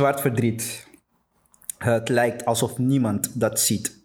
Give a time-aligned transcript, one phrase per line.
[0.00, 0.86] Zwart verdriet.
[1.78, 4.04] Het lijkt alsof niemand dat ziet.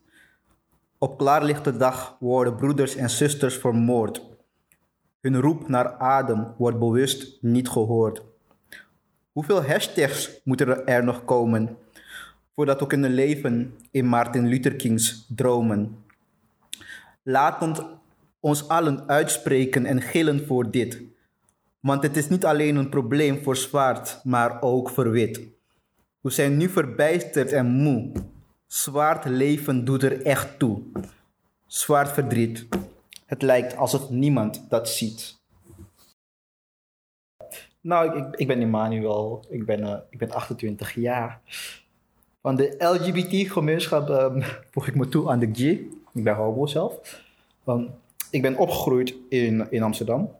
[0.97, 4.21] Op klaarlichte dag worden broeders en zusters vermoord.
[5.21, 8.21] Hun roep naar adem wordt bewust niet gehoord.
[9.31, 11.77] Hoeveel hashtags moeten er nog komen
[12.55, 15.97] voordat we kunnen leven in Martin Luther King's dromen?
[17.23, 17.85] Laat
[18.39, 21.01] ons allen uitspreken en gillen voor dit.
[21.79, 25.53] Want het is niet alleen een probleem voor zwart, maar ook voor wit.
[26.25, 28.11] We zijn nu verbijsterd en moe.
[28.67, 30.81] Zwart leven doet er echt toe.
[31.65, 32.67] Zwart verdriet.
[33.25, 35.39] Het lijkt alsof niemand dat ziet.
[37.81, 39.45] Nou, ik, ik ben Emmanuel.
[39.49, 41.41] Ik ben, ik ben 28 jaar.
[42.41, 45.59] Van de LGBT-gemeenschap um, voeg ik me toe aan de G.
[46.13, 47.23] Ik ben homo zelf.
[48.29, 50.31] Ik ben opgegroeid in, in Amsterdam.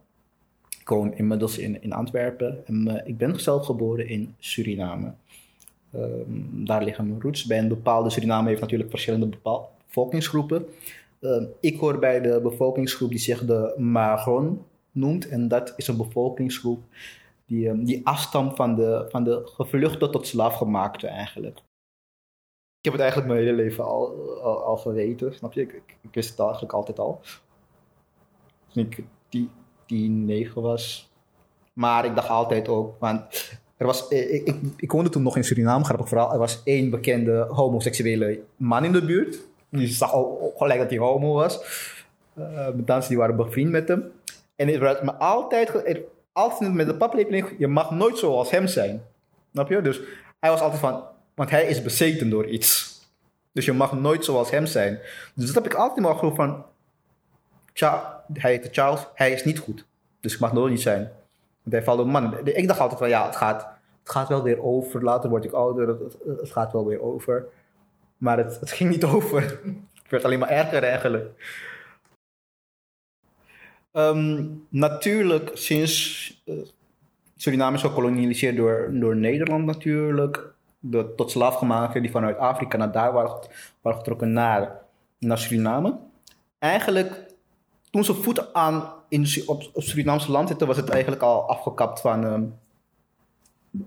[0.80, 2.68] Ik woon inmiddels in, in Antwerpen.
[2.68, 5.14] En uh, ik ben zelf geboren in Suriname.
[5.96, 7.46] Um, daar liggen mijn roots.
[7.46, 9.30] Bij een bepaalde Suriname heeft natuurlijk verschillende
[9.88, 10.66] bevolkingsgroepen.
[11.20, 15.28] Um, ik hoor bij de bevolkingsgroep die zich de Magron noemt.
[15.28, 16.84] En dat is een bevolkingsgroep
[17.46, 21.58] die, um, die afstamt van de, van de gevluchte tot slaafgemaakte eigenlijk.
[22.78, 25.62] Ik heb het eigenlijk mijn hele leven al, al, geweten, snap je?
[25.62, 27.22] Ik, ik, ik, wist het eigenlijk altijd al.
[28.68, 29.50] Toen ik die,
[29.86, 31.12] die negen was.
[31.74, 33.24] Maar ik dacht altijd ook, want
[33.78, 36.32] er was, ik, ik, ik woonde toen nog in Suriname, grappig verhaal.
[36.34, 39.40] Er was één bekende homoseksuele man in de buurt.
[39.70, 41.60] Je zag al gelijk dat hij homo was.
[42.38, 44.12] Uh, mensen die waren bevriend met hem.
[44.56, 45.72] En het werd me altijd,
[46.32, 49.04] altijd met de paplepel je mag nooit zoals hem zijn.
[49.52, 49.82] Snap je?
[49.82, 50.00] Dus
[50.40, 51.04] hij was altijd van,
[51.34, 53.00] want hij is bezeten door iets.
[53.52, 55.00] Dus je mag nooit zoals hem zijn.
[55.34, 56.66] Dus dat heb ik altijd maar geloofd van,
[57.74, 59.86] Tja, hij heette Charles, hij is niet goed.
[60.20, 61.12] Dus ik mag nooit niet zijn.
[62.06, 62.48] Man.
[62.48, 63.68] Ik dacht altijd van, ja, het gaat,
[64.00, 65.04] het gaat wel weer over.
[65.04, 67.46] Later word ik ouder, het, gaat wel weer over.
[68.18, 69.42] Maar het, het ging niet over.
[69.42, 71.30] Het werd alleen maar erger eigenlijk.
[73.92, 76.56] Um, natuurlijk, sinds uh,
[77.36, 80.54] Suriname is gekolonialiseerd door, door Nederland natuurlijk.
[80.80, 83.40] De tot slaafgemaakten die vanuit Afrika naar daar waren,
[83.82, 84.82] waren getrokken naar,
[85.20, 85.98] naar Suriname.
[86.60, 87.25] Eigenlijk,
[87.96, 92.24] toen ze voet aan in, op, Surinaamse land zitten, was het eigenlijk al afgekapt van...
[92.24, 92.56] Um,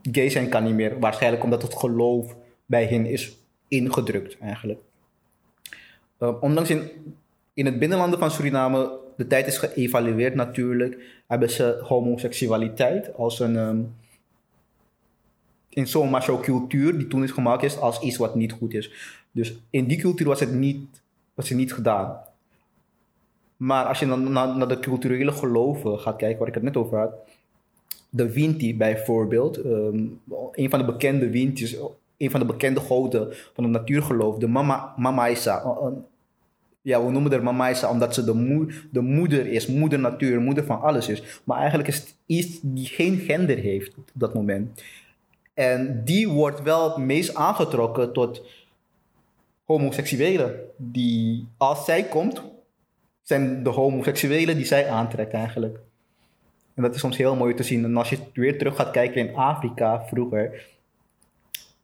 [0.02, 0.98] gay zijn kan niet meer.
[0.98, 2.36] Waarschijnlijk omdat het geloof
[2.66, 3.36] bij hen is
[3.68, 4.80] ingedrukt eigenlijk.
[6.20, 6.90] Uh, ondanks in,
[7.54, 13.56] in het binnenlanden van Suriname de tijd is geëvalueerd natuurlijk, hebben ze homoseksualiteit als een.
[13.56, 13.94] Um,
[15.68, 18.90] in zo'n macho-cultuur die toen is gemaakt is als iets wat niet goed is.
[19.32, 21.02] Dus in die cultuur was het niet,
[21.34, 22.27] was het niet gedaan.
[23.58, 26.76] Maar als je dan naar, naar de culturele geloven gaat kijken, waar ik het net
[26.76, 27.12] over had.
[28.10, 30.20] De Winti bijvoorbeeld, um,
[30.52, 31.76] een van de bekende Wintis,
[32.16, 35.62] een van de bekende goden van het natuurgeloof, de Mama, Mama Isa,
[36.82, 40.64] ja, we noemen haar Mama Isa omdat ze de, de moeder is, moeder natuur, moeder
[40.64, 41.40] van alles is.
[41.44, 44.82] Maar eigenlijk is het iets die geen gender heeft op dat moment.
[45.54, 48.42] En die wordt wel het meest aangetrokken tot
[49.64, 50.54] homoseksuelen.
[50.76, 52.42] Die, als zij komt,
[53.28, 55.78] zijn de homoseksuelen die zij aantrekt eigenlijk.
[56.74, 57.84] En dat is soms heel mooi te zien.
[57.84, 60.66] En als je weer terug gaat kijken in Afrika vroeger,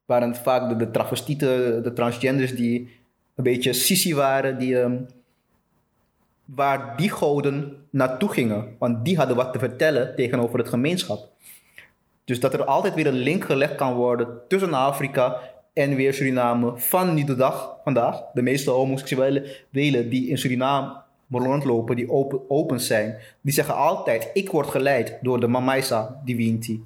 [0.05, 2.78] waren het vaak de, de travestieten, de transgenders die
[3.34, 5.06] een beetje sissy waren, die, um,
[6.44, 8.76] waar die goden naartoe gingen.
[8.78, 11.28] Want die hadden wat te vertellen tegenover het gemeenschap.
[12.25, 15.41] Dus dat er altijd weer een link gelegd kan worden tussen Afrika
[15.72, 18.22] en weer Suriname van nu de dag vandaag.
[18.34, 21.03] De meeste homoseksuelen die in Suriname
[21.43, 26.81] rondlopen, die open, open zijn, die zeggen altijd: Ik word geleid door de Mamaisa Divinity.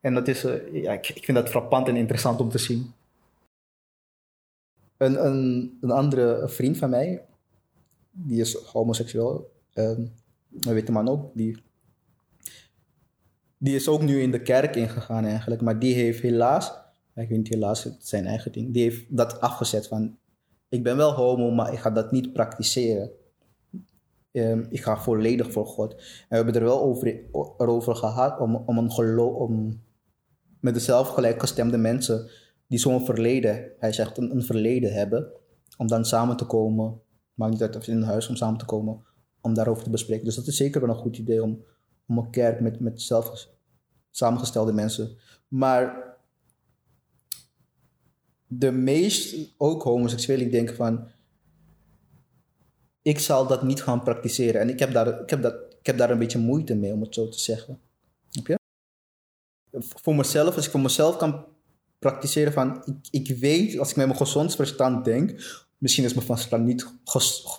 [0.00, 2.92] En dat is, uh, ja, ik, ik vind dat frappant en interessant om te zien.
[4.96, 7.24] Een, een, een andere vriend van mij,
[8.10, 10.12] die is homoseksueel, um,
[10.60, 11.62] een witte man ook, die,
[13.58, 16.72] die is ook nu in de kerk ingegaan eigenlijk, maar die heeft helaas,
[17.14, 20.16] ik weet niet helaas, het zijn eigen ding, die heeft dat afgezet van,
[20.68, 23.10] ik ben wel homo, maar ik ga dat niet praktiseren.
[24.32, 25.94] Um, ik ga volledig voor God.
[25.94, 27.24] En we hebben er wel over,
[27.58, 29.82] erover gehad om, om een geloof, om
[30.60, 32.30] met de gelijkgestemde mensen
[32.66, 35.32] die zo'n verleden, hij zegt een, een, verleden hebben,
[35.76, 37.00] om dan samen te komen,
[37.34, 39.02] maakt niet uit of in een huis om samen te komen,
[39.40, 40.24] om daarover te bespreken.
[40.24, 41.64] Dus dat is zeker wel een goed idee om,
[42.06, 43.48] om een kerk met, met zelf
[44.10, 45.16] samengestelde mensen.
[45.48, 46.16] Maar
[48.46, 51.08] de meest, ook homoseksuelen, ik denk van,
[53.02, 54.60] ik zal dat niet gaan praktiseren.
[54.60, 57.00] En ik heb daar, ik heb dat, ik heb daar een beetje moeite mee, om
[57.00, 57.80] het zo te zeggen.
[58.28, 58.58] Snap je?
[59.80, 61.44] Voor mezelf, als ik voor mezelf kan
[61.98, 65.30] praktiseren van, ik, ik weet, als ik met mijn gezond verstand denk,
[65.78, 66.94] misschien is mijn verstand niet,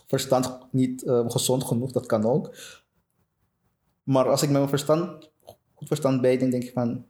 [0.07, 2.56] verstand niet eh, gezond genoeg, dat kan ook.
[4.04, 5.31] Maar als ik met mijn verstand,
[5.74, 7.06] goed verstand bijdenk, denk ik van,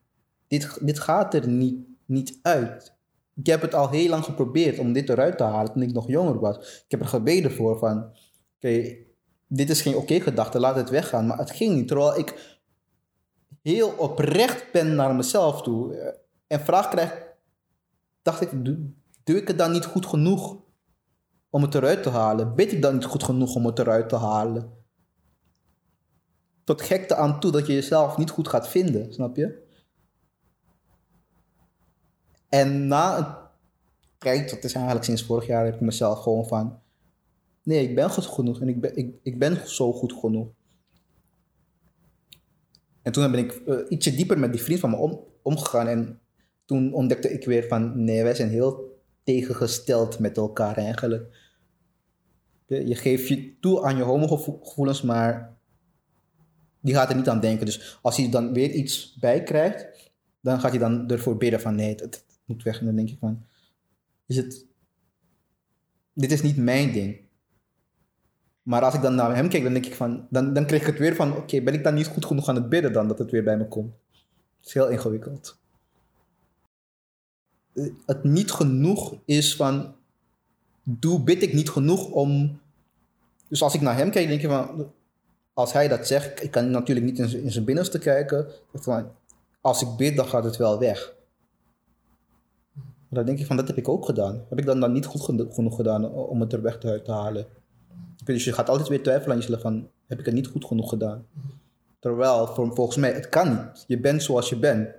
[0.48, 1.76] dit, dit gaat er niet,
[2.06, 2.94] niet uit.
[3.36, 6.08] Ik heb het al heel lang geprobeerd om dit eruit te halen toen ik nog
[6.08, 6.58] jonger was.
[6.58, 8.12] Ik heb er gebeden voor van,
[8.56, 8.96] oké,
[9.48, 11.28] dit is geen oké gedachte, laat het weggaan.
[11.28, 12.58] Maar het ging niet, terwijl ik
[13.62, 15.96] heel oprecht ben naar mezelf toe.
[15.96, 17.28] eh, En vraag krijg,
[18.22, 20.58] dacht ik, doe, ik het dan niet goed genoeg
[21.50, 22.56] om het eruit te halen?
[22.56, 24.72] Bid ik dan niet goed genoeg om het eruit te halen?
[26.64, 29.62] Tot gekte aan toe dat je jezelf niet goed gaat vinden, snap je?
[32.54, 33.26] En na een
[34.18, 36.80] tijd, dat is eigenlijk sinds vorig jaar, heb ik mezelf gewoon van...
[37.64, 40.48] Nee, ik ben goed genoeg en ik ben, ik, ik ben zo goed genoeg.
[43.02, 45.88] En toen ben ik eh, ietsje dieper met die vriend van me om, omgegaan.
[45.88, 46.20] En
[46.66, 48.04] toen ontdekte ik weer van...
[48.04, 51.38] Nee, wij zijn heel tegengesteld met elkaar eigenlijk.
[52.66, 55.58] Je, geeft je toe aan je homogevoelens, maar
[56.80, 57.66] die gaat er niet aan denken.
[57.66, 60.12] Dus als hij dan weer iets bij krijgt,
[60.42, 62.80] dan gaat hij dan ervoor bidden van nee, het, het moet weg.
[62.80, 63.45] En dan denk ik van,
[64.25, 64.66] is het,
[66.13, 67.22] dit is niet mijn ding.
[68.63, 70.88] Maar als ik dan naar hem kijk, dan denk ik van, dan, dan kreeg ik
[70.88, 73.19] het weer van, oké, ben ik dan niet goed genoeg aan het bidden dan dat
[73.19, 73.94] het weer bij me komt?
[74.57, 75.57] Het is heel ingewikkeld.
[77.74, 79.96] Eh, Het niet genoeg is van,
[80.84, 82.62] doe, bid ik niet genoeg om...
[83.48, 84.92] Dus als ik naar hem kijk, denk je van,
[85.54, 88.48] als hij dat zegt, ik kan natuurlijk niet in zijn, in zijn binnenste kijken.
[88.74, 89.12] Van,
[89.62, 91.13] als ik bid, dan gaat het wel weg.
[93.13, 94.45] Dan denk ik van, dat heb ik ook gedaan.
[94.50, 97.45] Heb ik dan, dan niet goed geno- genoeg gedaan om het er weg te, halen?
[98.24, 100.89] Dus je gaat altijd weer twijfelen aan jezelf van, heb ik het niet goed genoeg
[100.89, 101.25] gedaan?
[102.00, 103.83] Terwijl, voor, volgens mij, het kan niet.
[103.88, 104.89] Je bent zoals je bent.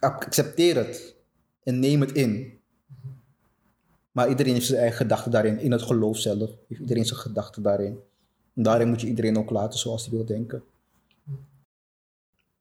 [0.00, 1.16] Accepteer het.
[1.62, 2.58] En neem het in.
[4.12, 5.58] Maar iedereen heeft zijn eigen gedachten daarin.
[5.58, 6.50] In het geloof zelf.
[6.68, 7.98] Heeft iedereen zijn gedachten daarin.
[8.54, 10.62] En daarin moet je iedereen ook laten zoals hij wil denken.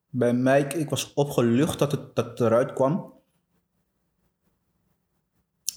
[0.09, 3.13] Bij mij, ik, was opgelucht dat het, dat eruit kwam.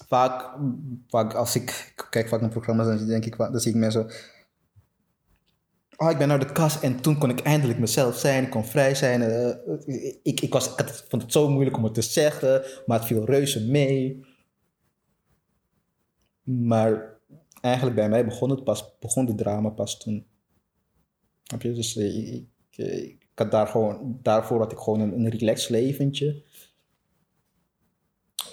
[0.07, 0.57] Vaak,
[1.07, 4.11] vaak als ik, kijk vaak naar programma's, dan denk ik, dan zie ik mensen...
[5.97, 8.43] Oh, ik ben naar de kast en toen kon ik eindelijk mezelf zijn.
[8.43, 9.21] Ik kon vrij zijn.
[9.21, 12.97] eh, ik, ik, was, ik had- vond het zo moeilijk om het te zeggen, maar
[12.97, 14.25] het viel reuze mee.
[16.43, 17.19] Maar
[17.61, 20.25] eigenlijk bij mij begon het pas, begon de drama pas toen.
[21.43, 21.73] Heb je?
[21.73, 25.69] Dus eh, ik, ik, ik had daar gewoon, daarvoor had ik gewoon een, een relaxed
[25.69, 26.43] leventje.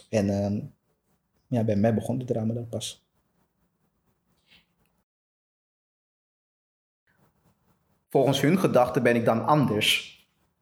[0.09, 0.61] En ehm,
[1.55, 3.05] ja, bij mij begon de drama daar pas.
[8.09, 10.15] Volgens hun gedachten ben ik dan anders.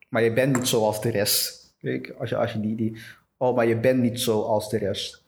[0.08, 1.74] Maar je bent niet zoals de rest.
[1.78, 2.96] Kijk, als je, als je die, die...
[3.36, 5.24] Oh, maar je bent niet zoals de rest.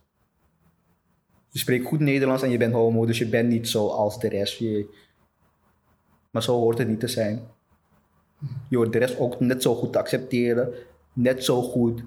[1.50, 4.58] Je spreekt goed Nederlands en je bent homo, dus je bent niet zoals de rest.
[4.58, 4.86] Je...
[6.30, 7.42] Maar zo hoort het niet te zijn.
[8.68, 10.74] Je hoort de rest ook net zo goed te accepteren.
[11.12, 12.02] Net zo goed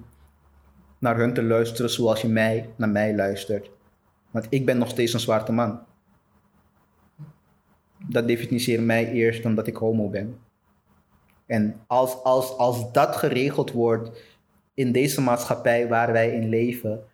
[0.98, 3.70] naar hun te luisteren zoals je mij naar mij luistert.
[4.30, 5.80] Want ik ben nog steeds een zwarte man.
[8.08, 10.38] Dat definieert mij eerst dan dat ik homo ben.
[11.46, 14.22] En als, als, als dat geregeld wordt
[14.74, 17.04] in deze maatschappij waar wij in leven,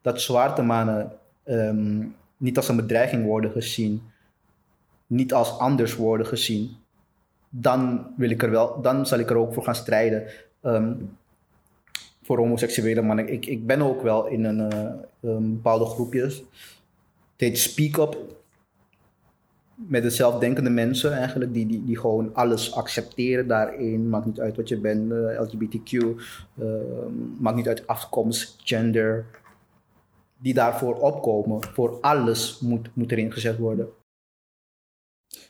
[0.00, 1.12] dat zwarte mannen
[1.44, 2.04] ehm,
[2.36, 4.02] niet als een bedreiging worden gezien,
[5.06, 6.76] niet als anders worden gezien,
[7.48, 10.26] dan, wil ik er wel, dan zal ik er ook voor gaan strijden.
[10.62, 10.94] Ehm,
[12.32, 13.32] voor homoseksuele mannen.
[13.32, 14.72] Ik, ik ben ook wel in een,
[15.20, 16.36] eh, bepaalde groepjes.
[16.36, 18.16] Het heet Speak Up.
[19.74, 24.08] Met de zelfdenkende mensen eigenlijk, die, die, die gewoon alles accepteren daarin.
[24.08, 26.66] Maakt niet uit wat je bent, eh, LGBTQ, eh,
[27.38, 29.24] maakt niet uit afkomst, gender.
[30.38, 31.62] Die daarvoor opkomen.
[31.62, 33.88] Voor alles moet, moet erin gezet worden.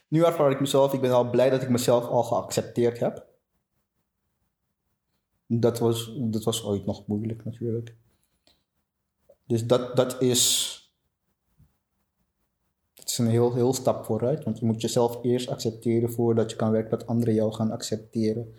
[0.09, 3.32] Nu ervaar ik mezelf, ik ben al blij dat ik mezelf al geaccepteerd heb.
[5.61, 7.97] Dat was, dat was ooit nog moeilijk natuurlijk.
[9.47, 10.71] Dus dat, dat is.
[12.95, 14.45] Dat is een heel, heel stap vooruit.
[14.45, 18.55] Want je moet jezelf eerst accepteren voordat je kan werken dat anderen jou gaan accepteren.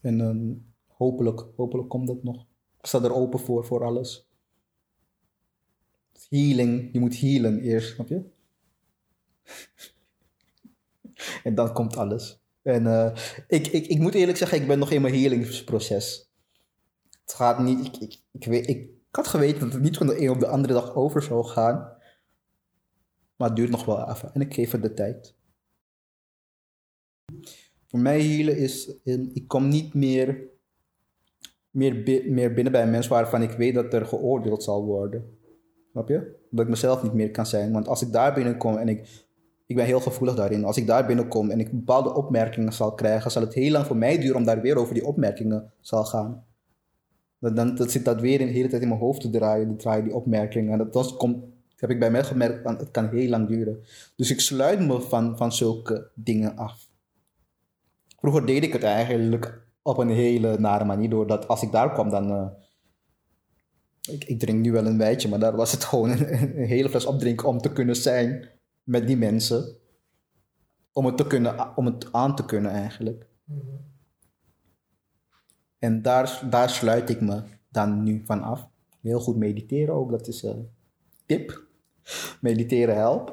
[0.00, 0.54] En ehm,
[0.86, 2.46] hopelijk, hopelijk komt dat nog.
[2.78, 4.28] Ik sta er open voor, voor alles.
[6.28, 8.24] Healing, je moet healen eerst, snap je?
[11.44, 12.40] en dan komt alles.
[12.68, 13.10] En eh,
[13.48, 16.30] ik, ik, ik moet eerlijk zeggen, ik ben nog in mijn healingsproces.
[17.20, 20.30] Het gaat niet, ik, ik, ik, ik had geweten dat het niet van de een
[20.30, 21.96] op de andere dag over zou gaan.
[23.36, 25.34] Maar het duurt nog wel even en ik geef het de tijd.
[27.86, 28.90] Voor mij healen is,
[29.32, 30.48] ik kom niet meer
[31.70, 31.94] meer,
[32.30, 35.38] meer binnen bij een mens waarvan ik weet dat er geoordeeld zal worden.
[35.90, 36.36] Snap je?
[36.50, 37.72] Dat ik mezelf niet meer kan zijn.
[37.72, 39.27] Want als ik daar binnenkom en ik,
[39.68, 40.64] ik ben heel gevoelig daarin.
[40.64, 43.96] Als ik daar binnenkom en ik bepaalde opmerkingen zal krijgen, zal het heel lang voor
[43.96, 46.44] mij duren om daar weer over die opmerkingen zal gaan.
[47.38, 50.04] Dan, dan zit dat weer de hele tijd in mijn hoofd te draaien, die, draaien
[50.04, 50.80] die opmerkingen.
[50.80, 51.44] En dat, komt,
[51.76, 53.84] heb ik bij mij gemerkt, het kan heel lang duren.
[54.16, 56.88] Dus ik sluit me van, van zulke dingen af.
[58.18, 62.10] Vroeger deed ik het eigenlijk op een hele nare manier, doordat als ik daar kwam,
[62.10, 62.30] dan...
[62.30, 62.46] eh,
[64.14, 66.88] ik, ik drink nu wel een wijtje, maar daar was het gewoon een, een hele
[66.88, 68.56] fles opdrinken om te kunnen zijn
[68.88, 69.76] met die mensen.
[70.92, 73.26] Om het, te kunnen, om het aan te kunnen eigenlijk.
[75.78, 78.68] En daar, daar sluit ik me dan nu van af.
[79.00, 80.70] Heel goed mediteren ook, dat is een
[81.26, 81.66] tip.
[82.40, 83.32] Mediteren helpt.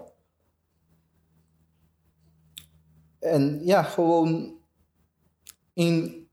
[3.19, 4.57] En ja, gewoon
[5.73, 6.27] in,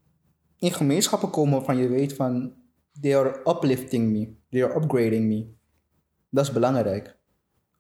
[0.57, 2.61] in gemeenschappen komen waarvan je weet van...
[3.01, 4.35] They are uplifting me.
[4.49, 5.53] They are upgrading me.
[6.29, 7.21] Dat is belangrijk.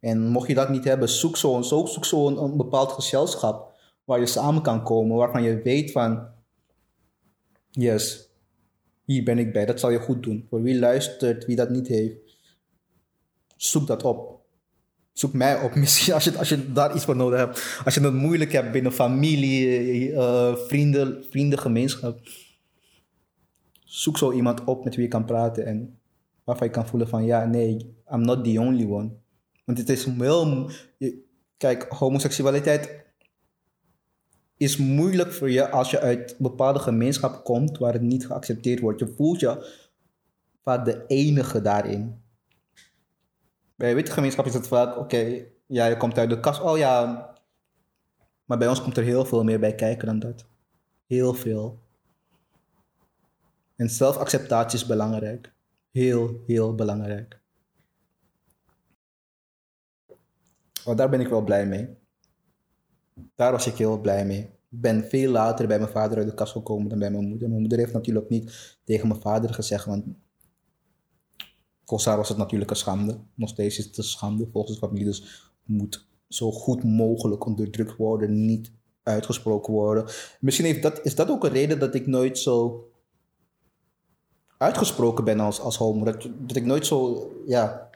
[0.02, 3.72] En mocht je dat niet hebben, zoek zo'n zo, zoek zo bepaald gezelschap
[4.04, 6.28] waar je samen kan komen, waarvan je weet van,
[7.70, 8.30] yes,
[9.04, 10.46] hier ben ik bij, dat zal je goed doen.
[10.48, 12.16] Voor wie luistert, wie dat niet heeft,
[13.56, 14.40] zoek dat op.
[15.12, 17.80] Zoek mij op, misschien als je, als je daar iets voor nodig hebt.
[17.84, 22.18] Als je het moeilijk hebt binnen familie, eh, vrienden, vriendengemeenschap.
[23.84, 25.98] Zoek zo iemand op met wie je kan praten en
[26.44, 29.20] waarvan je kan voelen van ja, nee, I'm not the only one.
[29.72, 30.04] Want het is
[30.98, 31.24] je-
[31.56, 33.04] Kijk, homoseksualiteit
[34.56, 39.00] is moeilijk voor je als je uit bepaalde gemeenschap komt waar het niet geaccepteerd wordt.
[39.00, 39.72] Je voelt je
[40.62, 42.22] vaak de enige daarin.
[43.76, 47.30] Bij witte gemeenschap is het vaak, oké, ja, je komt uit de kast, oh ja.
[48.44, 50.44] Maar bij ons komt er heel veel meer bij kijken dan dat.
[51.06, 51.78] Heel veel.
[53.76, 55.52] En zelfacceptatie is belangrijk.
[55.90, 57.41] Heel, heel belangrijk.
[60.84, 61.88] Oh, daar ben ik wel blij mee.
[63.34, 64.40] Daar was ik heel blij mee.
[64.40, 67.48] Ik ben veel later bij mijn vader uit de kast gekomen dan bij mijn moeder.
[67.48, 70.04] Mijn moeder heeft natuurlijk niet tegen mijn vader gezegd, want
[71.84, 73.18] volgens haar was het natuurlijk een schande.
[73.34, 75.04] Nog steeds is het een schande volgens de familie.
[75.04, 78.72] Dus moet zo goed mogelijk onderdrukt worden, niet
[79.02, 80.04] uitgesproken worden.
[80.40, 82.86] Misschien heeft dat, is dat ook een reden dat ik nooit zo
[84.58, 86.04] uitgesproken ben als, als homo.
[86.04, 87.90] Dat, dat ik nooit zo, ja,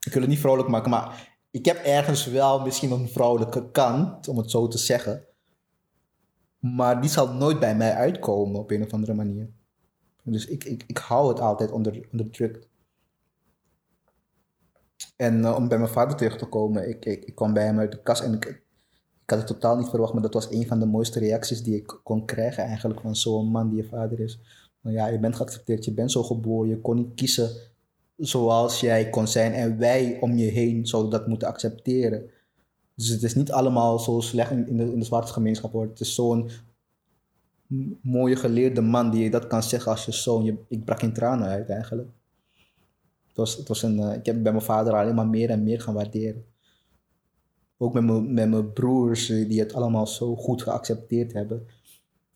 [0.00, 4.28] ik wil het niet vrolijk maken, maar ik heb ergens wel misschien een vrouwelijke kant,
[4.28, 5.24] om het zo te zeggen.
[6.58, 9.48] Maar die zal nooit bij mij uitkomen op een of andere manier.
[10.22, 12.68] Dus ik, ik, ik hou het altijd onder, onderdrukt.
[15.16, 17.78] En eh, om bij mijn vader terug te komen, ik, ik, ik kwam bij hem
[17.78, 18.44] uit de kast en ik,
[19.22, 21.76] ik had het totaal niet verwacht, maar dat was een van de mooiste reacties die
[21.76, 24.40] ik kon krijgen eigenlijk van zo'n man die je vader is.
[24.80, 27.50] Nou ja, je bent geaccepteerd, je bent zo geboren, je kon niet kiezen
[28.16, 32.30] zoals jij kon zijn en wij om je heen zouden dat moeten accepteren.
[32.94, 35.86] Dus het is niet allemaal zo slecht in, de, in de zwarte gemeenschap hoor.
[35.86, 36.50] Het is zo'n
[38.02, 40.44] mooie geleerde man die je dat kan zeggen als je zoon.
[40.44, 42.08] Je, ik brak in tranen uit eigenlijk.
[43.26, 45.62] Het was, het was een, eh, ik heb bij mijn vader alleen maar meer en
[45.62, 46.44] meer gaan waarderen.
[47.76, 51.66] Ook met mijn, met mijn broers eh, die het allemaal zo goed geaccepteerd hebben.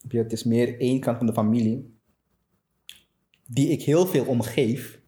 [0.07, 1.99] Het is meer één kant van de familie
[3.47, 5.00] die ik heel veel omgeef.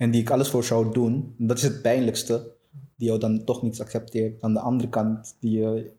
[0.00, 1.34] En die ik alles voor zou doen.
[1.38, 2.52] Dat is het pijnlijkste.
[2.96, 4.42] Die jou dan toch niet accepteert.
[4.42, 5.92] Aan de andere kant, die je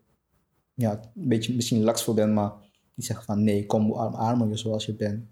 [0.74, 2.52] ja, een beetje misschien laks voor bent, maar
[2.94, 5.24] die zegt van nee, kom we omarmen je zoals je bent.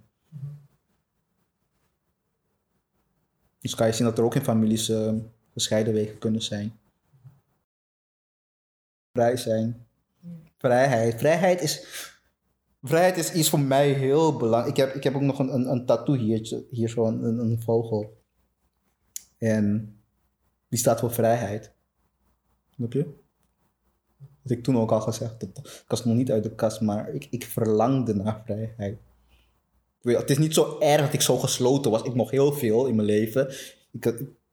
[3.59, 5.15] Dus kan je zien dat er ook in families eh,
[5.53, 6.79] gescheiden wegen kunnen zijn.
[9.13, 9.87] Vrij zijn.
[10.57, 11.19] Vrijheid.
[11.19, 11.87] Vrijheid is,
[12.83, 14.77] vrijheid is iets voor mij heel belangrijk.
[14.77, 17.39] Ik heb, ik heb ook nog een, een, een tattoo hier, hier zo, een, een,
[17.39, 18.19] een vogel.
[19.41, 19.97] En
[20.69, 21.73] die staat voor vrijheid.
[22.71, 23.07] Snap je?
[24.43, 25.41] Dat ik toen ook al gezegd.
[25.41, 28.99] Dat, ik was nog niet uit de kast, maar ik, ik verlangde naar vrijheid.
[30.03, 32.03] Het is niet zo erg dat ik zo gesloten was.
[32.03, 33.55] Ik mocht heel veel in mijn leven.
[33.93, 34.05] Ik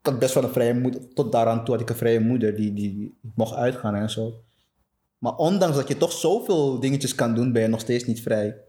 [0.01, 1.13] had, best wel een vrije moeder.
[1.13, 4.43] Tot daaraan toe had ik een vrije moeder die, die, die mocht uitgaan en zo.
[5.17, 8.61] Maar ondanks dat je toch zoveel dingetjes kan doen, ben je nog steeds niet vrij.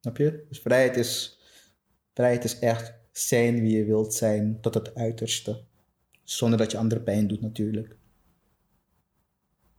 [0.00, 0.44] Snap je?
[0.48, 1.40] Dus vrijheid is,
[2.14, 5.64] vrijheid is echt zijn wie je wilt zijn tot het uiterste.
[6.22, 7.96] Zonder dat je anderen pijn doet natuurlijk.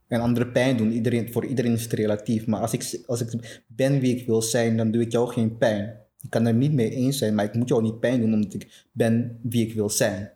[0.08, 2.46] En anderen pijn doen, iedereen, voor iedereen is het relatief.
[2.46, 5.58] Maar als ik, als ik ben wie ik wil zijn, dan doe ik jou geen
[5.58, 6.02] pijn.
[6.22, 8.54] Ik kan er niet mee eens zijn, maar ik moet jou niet pijn doen omdat
[8.54, 10.32] ik ben wie ik wil zijn.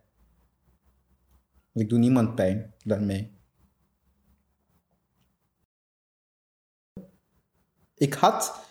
[1.72, 3.36] Want ik doe niemand pijn daarmee.
[7.96, 8.66] Ik had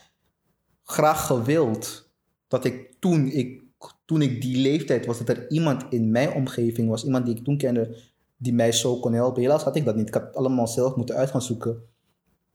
[0.82, 2.10] graag gewild
[2.48, 3.62] dat ik toen ik,
[4.04, 7.44] toen ik die leeftijd was, dat er iemand in mijn omgeving was, iemand die ik
[7.44, 7.96] toen kende,
[8.36, 9.42] die mij zo kon helpen.
[9.42, 10.08] Helaas had ik dat niet.
[10.08, 11.82] Ik had het allemaal zelf moeten uit gaan zoeken.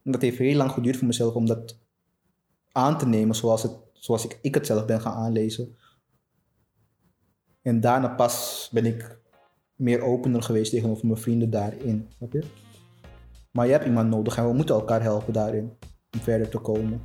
[0.02, 1.78] En dat heeft heel lang geduurd voor mezelf om dat
[2.72, 5.76] aan te nemen zoals, het, zoals ik, ik het zelf ben gaan aanlezen.
[7.62, 9.20] En daarna pas ben ik
[9.74, 12.08] meer opener geweest tegenover mijn vrienden daarin.
[12.16, 12.42] Snap je?
[13.50, 15.72] Maar je hebt iemand nodig en we moeten elkaar helpen daarin
[16.12, 17.02] om verder te komen.